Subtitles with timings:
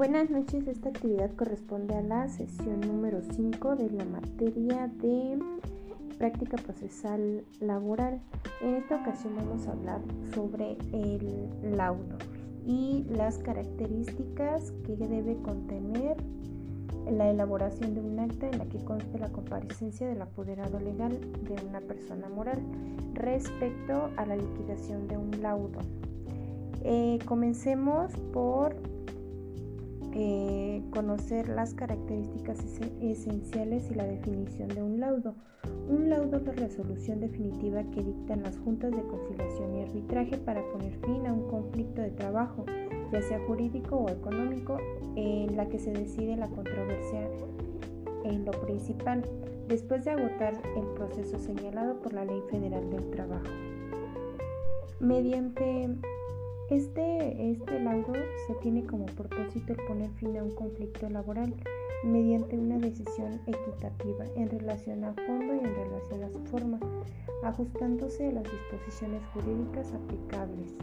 [0.00, 5.38] Buenas noches, esta actividad corresponde a la sesión número 5 de la materia de
[6.16, 8.18] práctica procesal laboral.
[8.62, 10.00] En esta ocasión vamos a hablar
[10.34, 12.16] sobre el laudo
[12.66, 16.16] y las características que debe contener
[17.10, 21.62] la elaboración de un acta en la que conste la comparecencia del apoderado legal de
[21.68, 22.62] una persona moral
[23.12, 25.80] respecto a la liquidación de un laudo.
[26.84, 28.74] Eh, comencemos por
[30.90, 32.58] conocer las características
[33.00, 35.34] esenciales y la definición de un laudo.
[35.88, 40.62] Un laudo es la resolución definitiva que dictan las juntas de conciliación y arbitraje para
[40.72, 42.64] poner fin a un conflicto de trabajo,
[43.12, 44.78] ya sea jurídico o económico,
[45.16, 47.28] en la que se decide la controversia
[48.24, 49.24] en lo principal,
[49.68, 53.50] después de agotar el proceso señalado por la Ley Federal del Trabajo.
[55.00, 55.88] Mediante
[56.70, 58.12] este, este laudo
[58.46, 61.52] se tiene como propósito el poner fin a un conflicto laboral
[62.04, 66.78] mediante una decisión equitativa en relación a fondo y en relación a su forma,
[67.42, 70.74] ajustándose a las disposiciones jurídicas aplicables.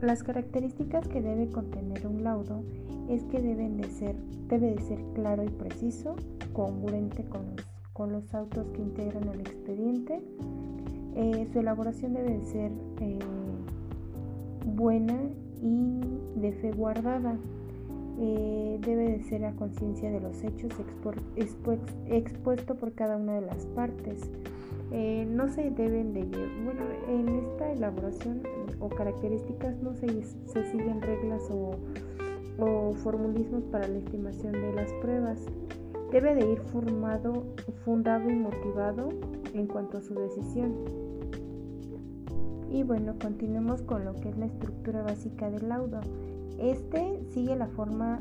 [0.00, 2.62] Las características que debe contener un laudo
[3.08, 4.16] es que deben de ser,
[4.48, 6.16] debe de ser claro y preciso,
[6.52, 10.20] congruente con los, con los autos que integran el expediente.
[11.16, 13.18] Eh, su elaboración debe de ser eh,
[14.78, 15.18] buena
[15.60, 16.00] y
[16.36, 17.36] de fe guardada.
[18.20, 20.72] Eh, debe de ser a conciencia de los hechos
[22.06, 24.30] expuesto por cada una de las partes.
[24.90, 26.22] Eh, no se deben de
[26.64, 28.42] bueno en esta elaboración
[28.80, 31.72] o características no se, se siguen reglas o,
[32.58, 35.44] o, formulismos para la estimación de las pruebas
[36.10, 37.44] debe de ir formado
[37.84, 39.10] fundado y motivado
[39.52, 40.72] en cuanto a su decisión
[42.70, 46.00] y bueno, continuemos con lo que es la estructura básica del laudo.
[46.58, 48.20] Este sigue la forma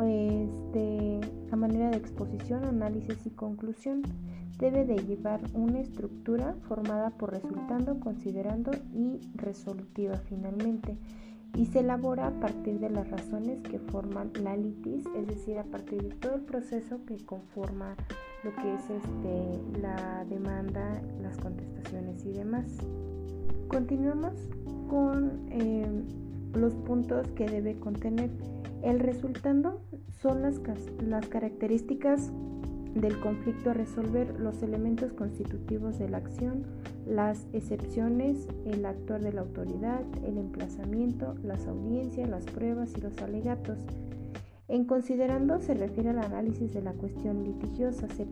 [0.00, 1.20] este,
[1.50, 4.02] a manera de exposición, análisis y conclusión.
[4.58, 10.96] Debe de llevar una estructura formada por resultando, considerando y resolutiva finalmente.
[11.56, 15.64] Y se elabora a partir de las razones que forman la litis, es decir, a
[15.64, 17.96] partir de todo el proceso que conforma
[18.42, 22.66] lo que es este, la demanda, las contestaciones y demás.
[23.68, 24.32] Continuamos
[24.88, 25.86] con eh,
[26.54, 28.30] los puntos que debe contener.
[28.82, 29.82] El resultando
[30.22, 30.60] son las,
[31.06, 32.32] las características
[32.94, 36.64] del conflicto a resolver, los elementos constitutivos de la acción,
[37.06, 43.16] las excepciones, el actuar de la autoridad, el emplazamiento, las audiencias, las pruebas y los
[43.18, 43.78] alegatos.
[44.70, 48.24] En considerando se refiere al análisis de la cuestión litigiosa, se,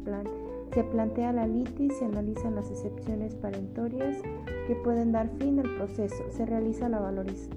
[0.85, 4.19] plantea la litis, se analizan las excepciones parentorias
[4.69, 7.01] que pueden dar fin al proceso, se realiza la,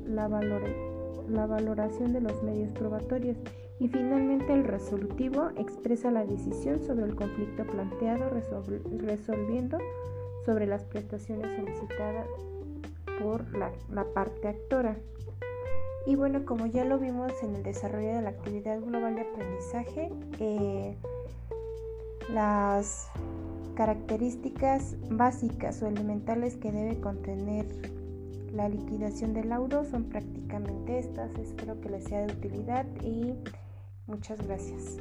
[0.07, 3.37] la valoración de los medios probatorios.
[3.79, 9.77] Y finalmente el resolutivo expresa la decisión sobre el conflicto planteado resolviendo
[10.43, 12.27] sobre las prestaciones solicitadas
[13.21, 14.97] por la parte actora.
[16.05, 20.11] Y bueno, como ya lo vimos en el desarrollo de la actividad global de aprendizaje,
[20.39, 20.95] eh,
[22.33, 23.09] las
[23.75, 27.65] características básicas o elementales que debe contener
[28.53, 31.33] la liquidación del laudo son prácticamente estas.
[31.35, 33.33] Espero que les sea de utilidad y
[34.07, 34.97] muchas gracias.